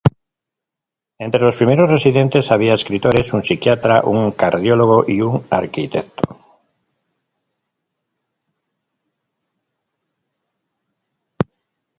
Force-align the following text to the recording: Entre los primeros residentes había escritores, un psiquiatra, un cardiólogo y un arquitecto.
Entre 1.19 1.39
los 1.43 1.57
primeros 1.57 1.87
residentes 1.91 2.51
había 2.51 2.73
escritores, 2.73 3.33
un 3.33 3.43
psiquiatra, 3.43 4.01
un 4.03 4.31
cardiólogo 4.31 5.05
y 5.07 5.21
un 5.21 5.45
arquitecto. 5.47 6.39